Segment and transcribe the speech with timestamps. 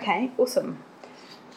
[0.00, 0.82] Okay, awesome.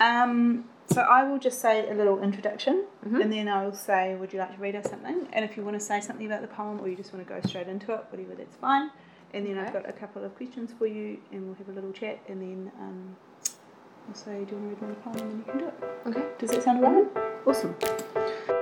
[0.02, 4.34] Um, so I will just say a little introduction, and then I will say, "Would
[4.34, 6.50] you like to read us something?" And if you want to say something about the
[6.50, 8.92] poem, or you just want to go straight into it, whatever, that's fine.
[9.34, 11.94] And then I've got a couple of questions for you, and we'll have a little
[11.94, 13.16] chat, and then um,
[14.10, 15.76] I'll say, "Do you want to read the poem?" And then you can do it.
[16.08, 16.26] Okay.
[16.38, 17.08] Does that sound alright?
[17.48, 18.53] Awesome.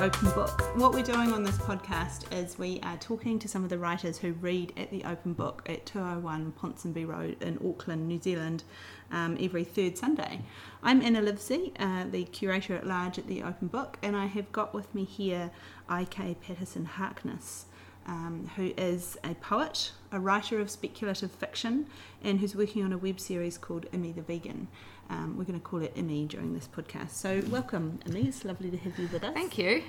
[0.00, 0.62] Open Book.
[0.78, 4.16] What we're doing on this podcast is we are talking to some of the writers
[4.16, 8.64] who read at the Open Book at 201 Ponsonby Road in Auckland, New Zealand,
[9.12, 10.40] um, every third Sunday.
[10.82, 14.50] I'm Anna Livesey, uh, the curator at large at the Open Book, and I have
[14.52, 15.50] got with me here
[15.86, 16.36] I.K.
[16.40, 17.66] Patterson Harkness
[18.10, 21.86] um, who is a poet, a writer of speculative fiction,
[22.24, 24.66] and who's working on a web series called Imi the Vegan.
[25.08, 27.10] Um, we're going to call it Imi during this podcast.
[27.10, 28.26] So, welcome, Imi.
[28.26, 29.32] It's lovely to have you with us.
[29.32, 29.84] Thank you.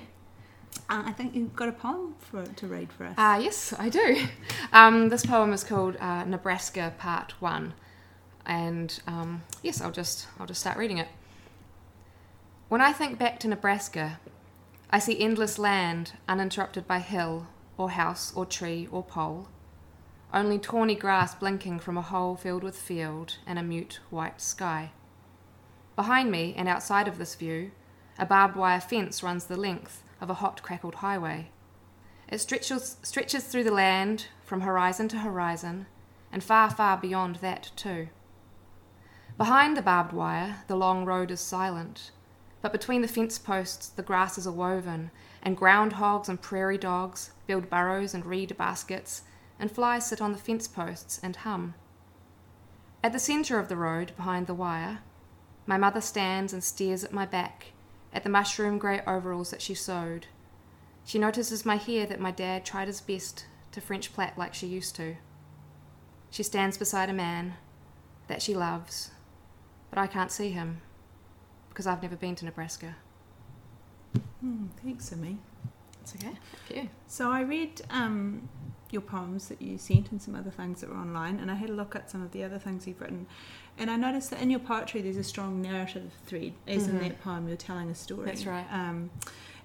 [0.88, 3.14] Uh, I think you've got a poem for to read for us.
[3.18, 4.26] Uh, yes, I do.
[4.72, 7.74] Um, this poem is called uh, Nebraska Part One,
[8.46, 11.08] and um, yes, I'll just I'll just start reading it.
[12.70, 14.18] When I think back to Nebraska,
[14.90, 17.48] I see endless land uninterrupted by hill
[17.82, 19.48] or house or tree or pole.
[20.32, 24.92] Only tawny grass blinking from a hole filled with field and a mute white sky.
[25.96, 27.72] Behind me and outside of this view,
[28.18, 31.50] a barbed wire fence runs the length of a hot crackled highway.
[32.28, 35.86] It stretches, stretches through the land from horizon to horizon,
[36.30, 38.08] and far, far beyond that too.
[39.36, 42.12] Behind the barbed wire, the long road is silent,
[42.62, 45.10] but between the fence posts, the grasses are woven,
[45.42, 49.22] and groundhogs and prairie dogs build burrows and reed baskets,
[49.58, 51.74] and flies sit on the fence posts and hum.
[53.02, 55.00] At the centre of the road, behind the wire,
[55.66, 57.72] my mother stands and stares at my back,
[58.14, 60.26] at the mushroom grey overalls that she sewed.
[61.04, 64.68] She notices my hair that my dad tried his best to French plait like she
[64.68, 65.16] used to.
[66.30, 67.54] She stands beside a man
[68.28, 69.10] that she loves,
[69.90, 70.80] but I can't see him
[71.72, 72.94] because I've never been to Nebraska.
[74.40, 75.38] Hmm, thanks, Imi.
[76.02, 76.32] It's okay.
[76.68, 76.88] Thank you.
[77.06, 78.48] So, I read um,
[78.90, 81.70] your poems that you sent and some other things that were online, and I had
[81.70, 83.26] a look at some of the other things you've written.
[83.78, 87.00] And I noticed that in your poetry there's a strong narrative thread, as in Mhm.
[87.00, 88.26] that poem you're telling a story.
[88.26, 88.66] That's right.
[88.70, 89.10] Um,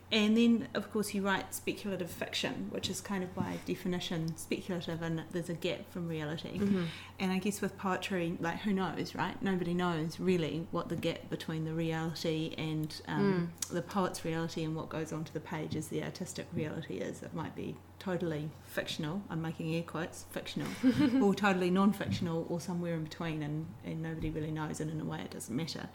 [0.10, 5.02] and then, of course, you write speculative fiction, which is kind of by definition speculative,
[5.02, 6.60] and there's a gap from reality.
[6.60, 6.84] Mm-hmm.
[7.20, 9.42] And I guess with poetry, like who knows, right?
[9.42, 14.76] Nobody knows really what the gap between the reality and um, the poet's reality and
[14.78, 17.22] what goes onto the page is the artistic reality is.
[17.22, 20.68] It might be totally fictional, I'm making air quotes, fictional,
[21.22, 25.02] or totally non fictional, or somewhere in between, and, and nobody really knows, and in
[25.02, 25.90] a way it doesn't matter.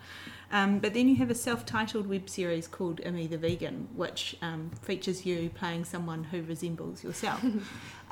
[0.51, 4.37] Um, but then you have a self titled web series called Imi the Vegan, which
[4.43, 7.41] um, features you playing someone who resembles yourself.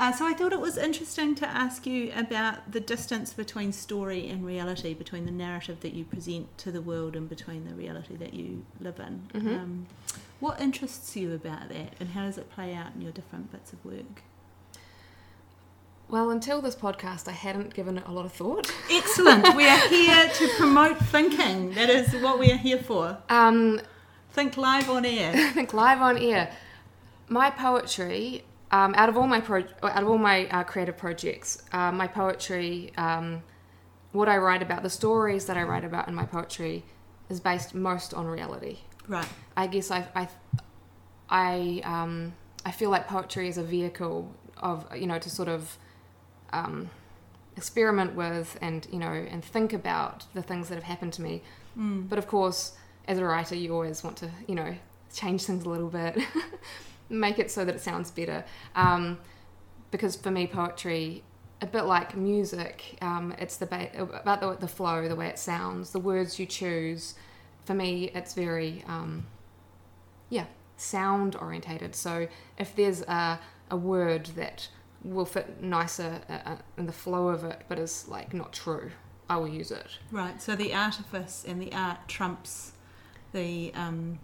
[0.03, 4.31] Uh, so I thought it was interesting to ask you about the distance between story
[4.31, 8.17] and reality, between the narrative that you present to the world and between the reality
[8.17, 9.15] that you live in.
[9.35, 9.59] Mhm.
[9.63, 9.87] Um,
[10.39, 13.75] what interests you about that, and how does it play out in your different bits
[13.75, 14.23] of work?
[16.09, 18.73] Well, until this podcast, I hadn't given it a lot of thought.
[18.91, 19.55] Excellent.
[19.55, 21.73] we are here to promote thinking.
[21.75, 23.19] That is what we are here for.
[23.29, 23.81] Um,
[24.33, 25.33] Think live on air.
[25.53, 26.53] Think live on air.
[27.29, 31.63] My poetry, um, out of all my pro- out of all my uh, creative projects,
[31.73, 33.43] uh, my poetry, um,
[34.13, 36.85] what I write about, the stories that I write about in my poetry,
[37.29, 38.79] is based most on reality.
[39.09, 39.29] Right.
[39.57, 40.29] I guess I I
[41.29, 45.77] I um, I feel like poetry is a vehicle of you know to sort of
[46.53, 46.91] um,
[47.57, 51.43] experiment with and you know and think about the things that have happened to me.
[51.79, 52.09] Mm.
[52.09, 52.73] But of course,
[53.11, 54.73] as a writer, you always want to, you know,
[55.13, 56.17] change things a little bit,
[57.09, 58.45] make it so that it sounds better.
[58.77, 59.19] Um,
[59.91, 61.25] because for me, poetry,
[61.61, 65.41] a bit like music, um, it's the ba- about the, the flow, the way it
[65.41, 67.17] sounds, the words you choose.
[67.65, 69.27] For me, it's very, um,
[70.29, 70.47] yeah,
[70.77, 71.97] sound orientated.
[71.97, 72.29] So
[72.59, 73.41] if there's a,
[73.73, 74.69] a word that
[75.03, 78.93] will fit nicer uh, uh, in the flow of it, but is like not true,
[79.29, 79.99] I will use it.
[80.13, 80.41] Right.
[80.41, 82.75] So the artifice and the art trumps
[83.33, 84.19] the um,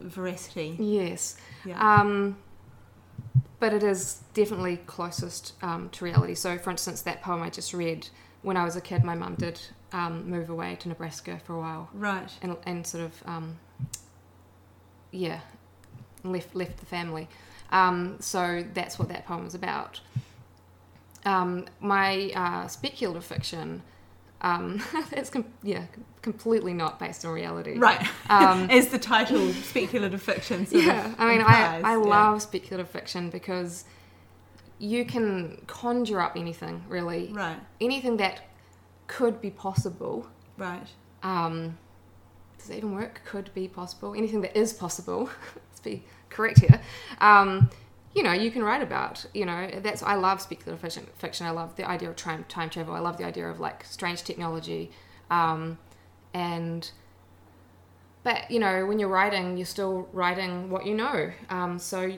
[0.00, 0.76] veracity.
[0.78, 1.36] Yes.
[1.64, 1.78] Yeah.
[1.78, 2.36] Um,
[3.60, 6.34] but it is definitely closest um, to reality.
[6.34, 8.08] So, for instance, that poem I just read,
[8.42, 9.60] when I was a kid, my mum did
[9.92, 12.30] um, move away to Nebraska for a while right.
[12.42, 13.58] and, and sort of, um,
[15.12, 15.40] yeah,
[16.24, 17.28] left, left the family.
[17.70, 20.00] Um, so, that's what that poem is about.
[21.24, 23.82] Um, my uh, speculative fiction,
[24.42, 25.84] Um, that's com- yeah,
[26.20, 27.78] completely not based on reality.
[27.78, 28.06] Right.
[28.28, 30.66] Um, As the title, speculative fiction.
[30.70, 31.96] Yeah, I mean, implies, I I yeah.
[31.96, 33.84] love speculative fiction because
[34.78, 37.56] you can conjure up anything really, Right.
[37.80, 38.40] anything that
[39.06, 40.26] could be possible.
[40.58, 40.88] Right.
[41.22, 41.78] Um,
[42.58, 43.22] does it even work?
[43.24, 44.14] Could be possible.
[44.14, 45.30] Anything that is possible.
[45.54, 46.80] Let's be correct here.
[47.20, 47.70] Um,
[48.14, 49.24] you know, you can write about.
[49.32, 51.06] You know, that's I love speculative fiction.
[51.16, 51.46] Fiction.
[51.46, 52.94] I love the idea of time time travel.
[52.94, 54.90] I love the idea of like strange technology,
[55.30, 55.78] um,
[56.34, 56.90] and.
[58.24, 61.32] But you know, when you're writing, you're still writing what you know.
[61.50, 62.16] Um, so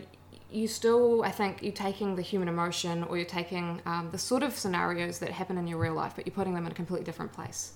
[0.51, 4.43] you still, I think, you're taking the human emotion, or you're taking um, the sort
[4.43, 7.05] of scenarios that happen in your real life, but you're putting them in a completely
[7.05, 7.73] different place.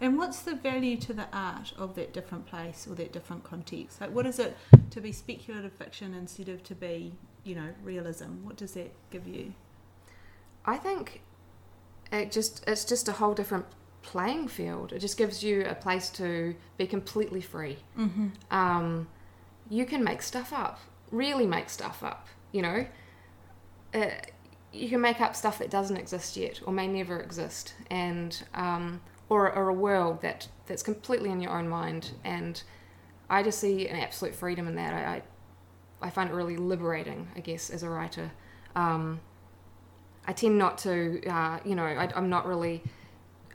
[0.00, 4.00] And what's the value to the art of that different place or that different context?
[4.00, 4.56] Like, what is it
[4.90, 8.44] to be speculative fiction instead of to be, you know, realism?
[8.44, 9.54] What does that give you?
[10.64, 11.22] I think
[12.12, 13.66] it just it's just a whole different
[14.02, 14.92] playing field.
[14.92, 17.78] It just gives you a place to be completely free.
[17.98, 18.28] Mm-hmm.
[18.50, 19.08] Um,
[19.68, 20.78] you can make stuff up,
[21.10, 22.28] really make stuff up.
[22.52, 22.86] You know,
[23.94, 24.10] uh,
[24.72, 29.00] you can make up stuff that doesn't exist yet or may never exist, and um,
[29.28, 32.12] or, or a world that that's completely in your own mind.
[32.24, 32.62] And
[33.28, 34.94] I just see an absolute freedom in that.
[34.94, 35.22] I I,
[36.06, 38.30] I find it really liberating, I guess, as a writer.
[38.74, 39.20] Um,
[40.26, 42.82] I tend not to, uh, you know, I, I'm not really.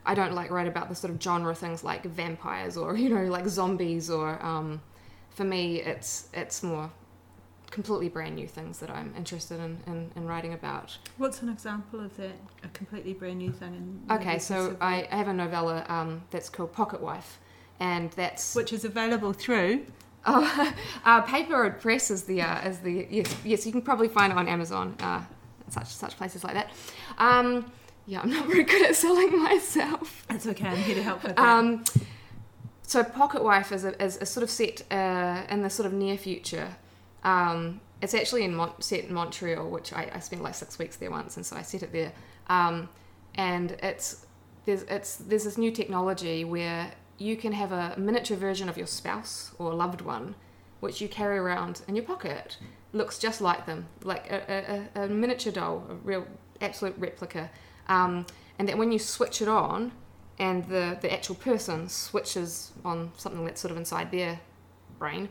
[0.06, 3.24] I don't like write about the sort of genre things like vampires or you know
[3.24, 4.82] like zombies or um,
[5.30, 6.90] for me it's it's more
[7.74, 10.96] completely brand new things that I'm interested in, in, in writing about.
[11.18, 12.36] What's an example of that?
[12.62, 13.74] A completely brand new thing.
[13.74, 17.40] In Okay, so I I have a novella um, that's called Pocket Wife,
[17.80, 19.86] and that's which is available through.
[20.26, 20.72] oh,
[21.04, 24.32] uh, Paper Road Press is the uh, is the yes yes you can probably find
[24.32, 25.22] it on Amazon, uh,
[25.68, 26.70] such such places like that.
[27.18, 27.72] Um,
[28.06, 30.24] yeah, I'm not very good at selling myself.
[30.28, 30.68] That's okay.
[30.68, 31.44] I'm here to help with that.
[31.44, 31.84] Um,
[32.86, 35.92] so Pocket Wife is, a, is, is sort of set uh, in the sort of
[35.92, 36.76] near future.
[37.24, 40.96] Um, it's actually in Mon- set in Montreal, which I, I spent like six weeks
[40.96, 42.12] there once, and so I set it there.
[42.48, 42.88] Um,
[43.34, 44.26] and it's
[44.66, 48.86] there's it's there's this new technology where you can have a miniature version of your
[48.86, 50.34] spouse or loved one,
[50.80, 52.58] which you carry around in your pocket.
[52.92, 56.26] Looks just like them, like a, a, a miniature doll, a real
[56.60, 57.50] absolute replica.
[57.88, 58.26] Um,
[58.58, 59.92] and that when you switch it on,
[60.38, 64.40] and the, the actual person switches on something that's sort of inside their
[64.98, 65.28] brain,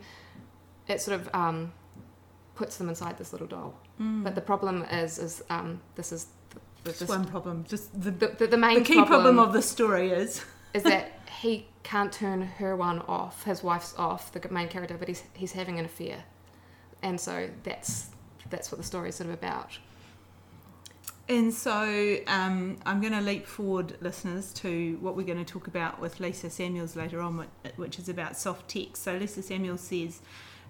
[0.88, 1.72] it sort of um,
[2.54, 3.74] puts them inside this little doll.
[3.98, 6.28] But the problem is, is um, this is
[6.84, 7.64] the, the, one problem.
[7.68, 11.12] Just the, the, the, the main the key problem, of the story is is that
[11.40, 15.52] he can't turn her one off, his wife's off, the main character, but he's he's
[15.52, 16.24] having an affair,
[17.02, 18.10] and so that's
[18.50, 19.78] that's what the story is sort of about.
[21.26, 25.66] And so um, I'm going to leap forward, listeners, to what we're going to talk
[25.66, 27.46] about with Lisa Samuels later on,
[27.76, 29.02] which is about soft text.
[29.04, 30.20] So Lisa Samuels says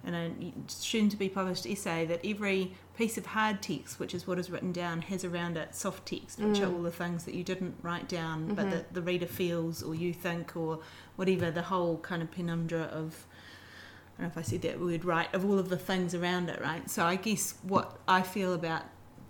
[0.05, 0.31] in a
[0.67, 4.49] soon to be published essay that every piece of hard text, which is what is
[4.49, 6.75] written down, has around it soft text, which are Mm.
[6.75, 8.71] all the things that you didn't write down, but Mhm.
[8.71, 10.79] that the reader feels or you think or
[11.15, 13.25] whatever, the whole kind of penumbra of.
[14.17, 16.49] I don't know if I said that word right, of all of the things around
[16.49, 16.89] it, right?
[16.89, 18.83] So I guess what I feel about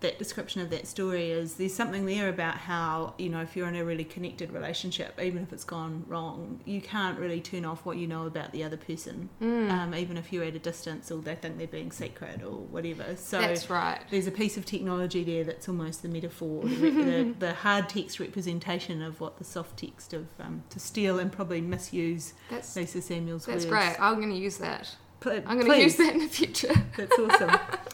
[0.06, 3.66] that description of that story is there's something there about how you know if you're
[3.66, 7.84] in a really connected relationship even if it's gone wrong you can't really turn off
[7.84, 11.10] what you know about the other person Mm, um, even if you're at a distance
[11.10, 13.98] or they think they're being secret or whatever so that's right.
[14.10, 18.20] there's a piece of technology there that's almost the metaphor the, the, the hard text
[18.20, 23.02] representation of what the soft text of um, to steal and probably misuse That's Lisa
[23.02, 23.96] Samuel's that's words great.
[24.00, 24.94] I'm going to use that.
[25.20, 26.74] Pl- I'm going to use that in the future.
[26.96, 27.50] That's awesome.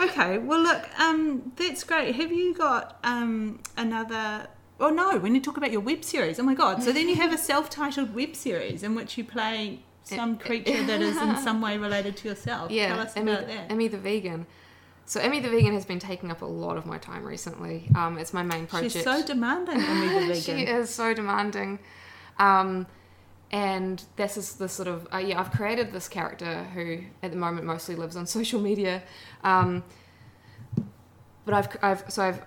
[0.00, 2.14] okay, well, look, um, that's great.
[2.16, 4.48] Have you got um, another?
[4.78, 6.82] Oh no, when you talk about your web series, oh my god!
[6.82, 11.00] So then you have a self-titled web series in which you play some creature that
[11.02, 12.70] is in some way related to yourself.
[12.70, 13.70] Yeah, Tell us Emmy, about that.
[13.70, 14.46] Emmy the vegan.
[15.06, 17.88] So Emmy the vegan has been taking up a lot of my time recently.
[17.94, 18.92] Um, it's my main project.
[18.92, 20.40] She's so demanding, Emmy the vegan.
[20.40, 21.78] she is so demanding.
[22.38, 22.86] Um,
[23.50, 27.36] and this is the sort of uh, yeah I've created this character who at the
[27.36, 29.02] moment mostly lives on social media,
[29.44, 29.82] um,
[31.44, 32.42] but I've I've so I've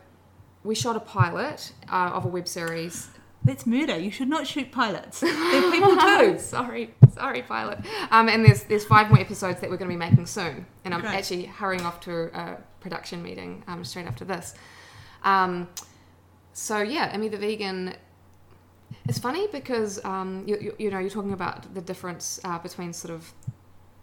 [0.64, 3.10] we shot a pilot uh, of a web series.
[3.46, 4.00] That's murder.
[4.00, 5.20] You should not shoot pilots.
[5.20, 6.40] They're people too.
[6.40, 7.80] sorry, sorry, pilot.
[8.10, 10.94] Um, and there's there's five more episodes that we're going to be making soon, and
[10.94, 11.16] I'm Great.
[11.16, 14.56] actually hurrying off to a production meeting um, straight after this.
[15.24, 15.68] Um,
[16.54, 17.96] so yeah, Emmy the vegan.
[19.08, 22.94] It's funny because um, you, you you know you're talking about the difference uh, between
[22.94, 23.34] sort of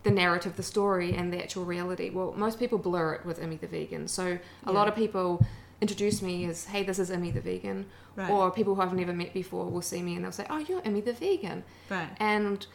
[0.02, 2.11] the narrative, the story, and the actual reality.
[2.11, 4.09] Well, most people blur it with Emmy the vegan.
[4.09, 5.45] So a lot of people
[5.80, 7.87] introduce me as, hey, this is Emmy the vegan.
[8.16, 8.30] Right.
[8.30, 10.83] Or people who I've never met before will see me and they'll say, oh, you're
[10.85, 11.64] Emmy the vegan.
[11.88, 12.09] right.
[12.19, 12.66] And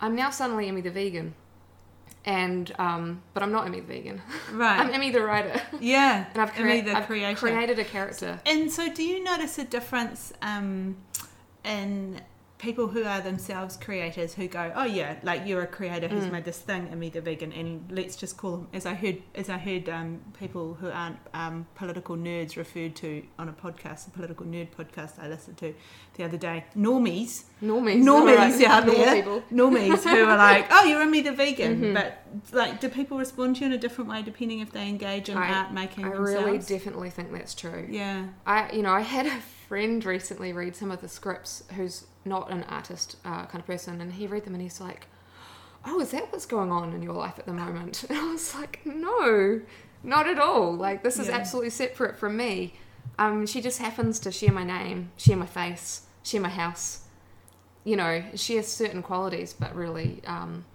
[0.00, 1.34] I'm now suddenly Emmy the vegan.
[2.24, 4.22] And, um, but I'm not Emmy the vegan.
[4.52, 4.78] Right.
[4.78, 5.60] I'm Emmy the writer.
[5.80, 6.26] yeah.
[6.34, 7.36] And I've, crea- I've creator.
[7.36, 8.40] created a character.
[8.46, 10.96] And so, do you notice a difference um,
[11.64, 12.20] in
[12.62, 16.32] people who are themselves creators who go, "Oh yeah, like you're a creator who's Mm.
[16.32, 19.18] made this thing, and me the vegan," and let's just call them, as I heard,
[19.34, 24.06] as I heard um, people who aren't um, political nerds referred to on a podcast,
[24.06, 25.74] a political nerd podcast I listened to
[26.14, 28.02] the other day, normies, Normies.
[28.02, 28.64] normies alright.
[28.64, 29.42] out Normal there, people.
[29.52, 31.94] normies who are like, "Oh, you're a me the vegan," Mhm.
[31.94, 32.18] but
[32.52, 35.36] like, do people respond to you in a different way depending if they engage in
[35.36, 36.44] I- art making themselves I themselves?
[36.46, 37.86] really definitely think that's true.
[37.90, 38.26] yeah.
[38.46, 39.38] I, you know, I had a
[39.72, 44.02] friend recently read some of the scripts who's not an artist uh, kind of person,
[44.02, 45.06] and he read them and he's like,
[45.86, 48.54] "Oh, is that what's going on in your life at the moment?" And I was
[48.54, 49.62] like, "No,
[50.02, 50.74] not at all.
[50.74, 51.36] Like this is Yeah.
[51.36, 52.74] absolutely separate from me.
[53.18, 57.04] Um, she just happens to share my name, share my face, share my house.
[57.82, 60.66] You know, she has certain qualities, but really." Um,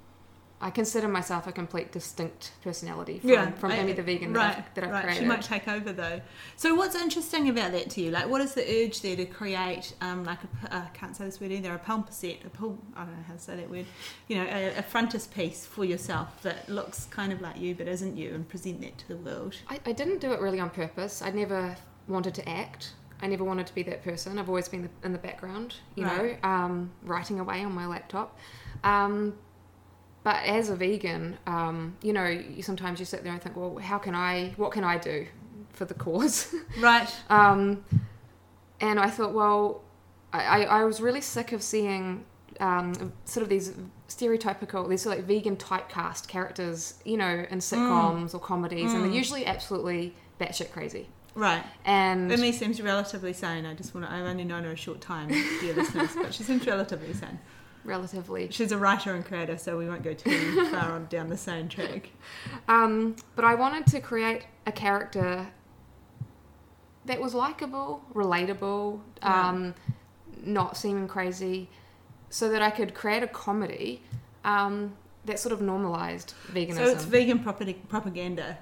[0.60, 4.56] I consider myself a complete distinct personality from, Yeah, from I- Emmy the vegan right,
[4.56, 5.04] that I've, that I've right.
[5.04, 5.22] created.
[5.22, 6.20] She might take over though.
[6.56, 8.10] So what's interesting about that to you?
[8.10, 11.26] Like, what is the urge there to create, um, like a, uh, I can't say
[11.26, 13.86] this word either, a palimpsest, a pul- I don't know how to say that word,
[14.28, 18.18] you know, a, a frontispiece for yourself that looks kind of like you but isn't
[18.18, 19.56] you, and present that to the world.
[19.70, 21.22] I, I didn't do it really on purpose.
[21.22, 21.76] I never
[22.08, 22.94] wanted to act.
[23.22, 24.40] I never wanted to be that person.
[24.40, 26.42] I've always been the, in the background, you Right.
[26.42, 28.38] know, um, writing away on my laptop.
[28.84, 29.34] Um,
[30.28, 33.78] but as a vegan, um, you know, you, sometimes you sit there and think, well,
[33.78, 35.26] how can I, what can I do
[35.72, 36.54] for the cause?
[36.82, 37.10] Right.
[37.30, 37.86] Um,
[38.82, 39.84] and I thought, well,
[40.34, 42.26] I, I was really sick of seeing
[42.60, 43.72] um, sort of these
[44.10, 49.04] stereotypical, these sort of like vegan typecast characters, you know, in sitcoms or comedies, and
[49.06, 49.16] they're Mm.
[49.24, 51.08] usually absolutely batshit crazy.
[51.36, 51.64] Right.
[51.86, 53.66] And Amy seems relatively sane.
[53.66, 55.30] I just want to, I've only known her a short time,
[55.62, 57.40] dear listeners, but she seems relatively sane.
[57.88, 61.38] Relatively, She's a writer and creator, so we won't go too far on down the
[61.38, 62.10] same track.
[62.68, 65.48] um, but I wanted to create a character
[67.06, 69.50] that was likable, relatable, Yeah.
[69.50, 69.76] um,
[70.44, 71.70] not seeming crazy,
[72.30, 74.04] so that I could create a comedy
[74.44, 74.94] um,
[75.26, 76.76] that sort of normalized veganism.
[76.76, 78.58] So it's vegan propag- propaganda.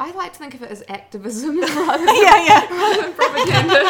[0.00, 2.70] I like to think of it as activism rather yeah, yeah.
[2.74, 3.80] rather than propaganda.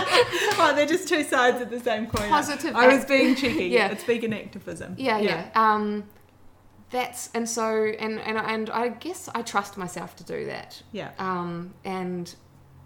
[0.58, 2.28] Oh, they're just two sides of the same coin.
[2.28, 3.66] Positive I was being cheeky.
[3.66, 3.92] Yeah.
[3.92, 4.96] It's vegan activism.
[4.98, 5.50] yeah, yeah.
[5.54, 6.04] Um,
[6.90, 10.82] that's and so and, and and I guess I trust myself to do that.
[10.90, 11.12] Yeah.
[11.20, 12.34] Um, and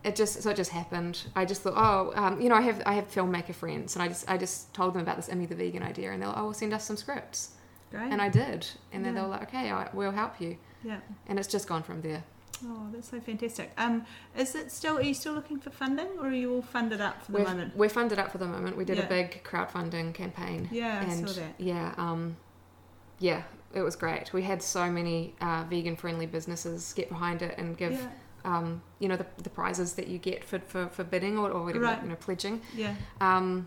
[0.05, 1.23] it just so it just happened.
[1.35, 4.09] I just thought, oh, um, you know, I have I have filmmaker friends, and I
[4.09, 6.45] just I just told them about this Emmy the vegan idea, and they're like, oh,
[6.45, 7.53] well, send us some scripts,
[7.91, 8.13] Great.
[8.13, 9.23] and I did, and then Yeah.
[9.23, 10.99] they were like, okay, I, we'll help you, yeah.
[11.27, 12.23] and it's just gone from there.
[12.65, 13.73] Oh, that's so fantastic.
[13.77, 14.05] Um,
[14.37, 14.99] is it still?
[14.99, 17.45] Are you still looking for funding, or are you all funded up for the We're,
[17.45, 17.77] moment?
[17.77, 18.77] we're funded up for the moment.
[18.77, 19.05] We did Yeah.
[19.05, 20.69] a big crowdfunding campaign.
[20.71, 21.55] Yeah, I and saw that.
[21.59, 22.37] yeah, um,
[23.19, 23.43] yeah,
[23.75, 24.33] it was great.
[24.33, 28.09] We had so many uh, vegan-friendly businesses get behind it and give, Yeah.
[28.45, 31.65] um, you know, the, the prizes that you get for, for, for bidding or, or
[31.65, 32.03] whatever, Right.
[32.03, 32.61] you know, pledging.
[32.75, 32.95] Yeah.
[33.21, 33.67] Um,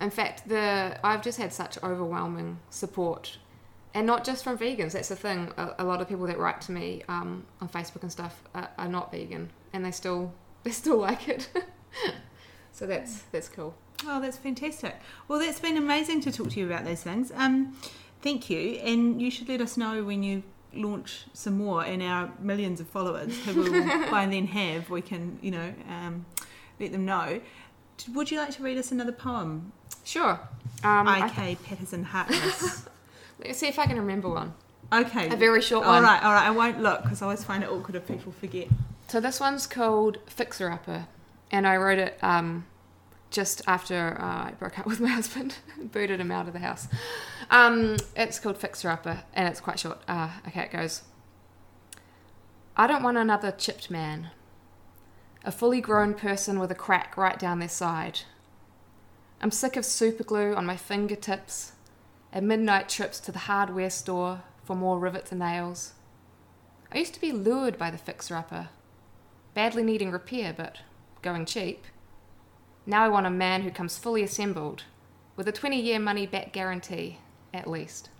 [0.00, 3.38] in fact, the I've just had such overwhelming support,
[3.94, 4.92] and not just from vegans.
[4.92, 5.52] That's the thing.
[5.56, 8.68] A, a lot of people that write to me um, on Facebook and stuff are,
[8.78, 10.32] are not vegan, and they still
[10.64, 11.48] they still like it.
[12.72, 13.74] so that's that's cool.
[14.06, 14.94] Oh, that's fantastic.
[15.26, 17.32] Well, that's been amazing to talk to you about those things.
[17.34, 17.76] Um,
[18.22, 22.30] thank you, and you should let us know when you launch some more, and our
[22.38, 26.26] millions of followers who we will by then have, we can, you know, um,
[26.78, 27.40] let them know.
[28.14, 29.72] Would you like to read us another poem?
[30.04, 30.38] Sure.
[30.84, 31.56] Um, I- I.K.
[31.64, 32.86] Patterson Harkness.
[33.44, 34.54] Let's see if I can remember one.
[34.92, 35.28] Okay.
[35.28, 35.96] A very short one.
[35.96, 36.46] All right, all right.
[36.46, 38.68] I won't look because I always find it awkward if people forget.
[39.08, 41.06] So this one's called Fixer Upper,
[41.50, 42.66] and I wrote it um,
[43.30, 46.88] just after uh, I broke up with my husband, booted him out of the house.
[47.50, 50.00] Um, it's called Fixer Upper, and it's quite short.
[50.08, 51.02] Uh, okay, it goes.
[52.76, 54.30] I don't want another chipped man,
[55.44, 58.20] a fully grown person with a crack right down their side.
[59.40, 61.72] I'm sick of super glue on my fingertips,
[62.32, 65.94] and midnight trips to the hardware store for more rivets and nails.
[66.92, 68.68] I used to be lured by the fixer upper,
[69.54, 70.78] badly needing repair but
[71.22, 71.84] going cheap.
[72.86, 74.84] Now I want a man who comes fully assembled,
[75.36, 77.18] with a 20 year money back guarantee,
[77.52, 78.10] at least.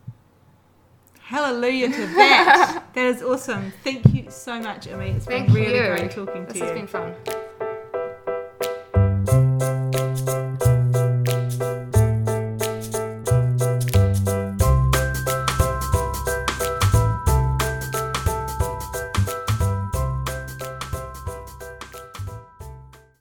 [1.21, 2.85] Hallelujah to that.
[2.95, 3.73] that is awesome.
[3.85, 5.11] Thank you so much, Amy.
[5.11, 5.87] It's Thank been really you.
[5.87, 6.61] great talking to you.
[6.61, 7.15] This has been fun.